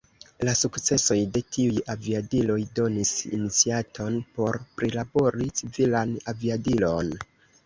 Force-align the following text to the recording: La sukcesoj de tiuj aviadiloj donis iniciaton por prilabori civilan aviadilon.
La 0.47 0.53
sukcesoj 0.59 1.17
de 1.35 1.43
tiuj 1.55 1.83
aviadiloj 1.93 2.57
donis 2.79 3.11
iniciaton 3.39 4.19
por 4.39 4.59
prilabori 4.81 5.51
civilan 5.61 6.17
aviadilon. 6.35 7.15